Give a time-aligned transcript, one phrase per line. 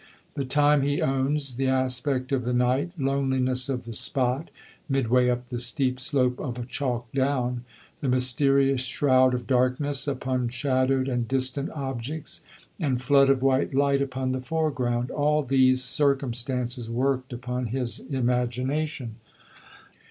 [0.33, 4.49] The time, he owns, the aspect of the night, loneliness of the spot
[4.89, 7.65] (midway up the steep slope of a chalk down),
[7.99, 12.41] the mysterious shroud of darkness upon shadowed and distant objects
[12.79, 19.17] and flood of white light upon the foreground all these circumstances worked upon his imagination.